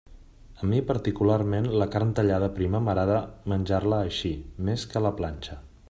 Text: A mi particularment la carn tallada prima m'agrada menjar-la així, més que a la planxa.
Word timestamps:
A 0.61 0.69
mi 0.69 0.79
particularment 0.91 1.67
la 1.81 1.87
carn 1.95 2.15
tallada 2.21 2.49
prima 2.57 2.83
m'agrada 2.87 3.21
menjar-la 3.55 4.01
així, 4.07 4.33
més 4.71 4.89
que 4.95 5.03
a 5.05 5.07
la 5.09 5.15
planxa. 5.23 5.63